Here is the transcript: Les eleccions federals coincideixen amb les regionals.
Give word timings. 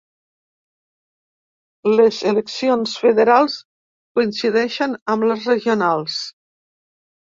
Les 1.99 2.23
eleccions 2.33 2.97
federals 3.05 3.61
coincideixen 4.19 5.01
amb 5.17 5.31
les 5.33 5.51
regionals. 5.55 6.23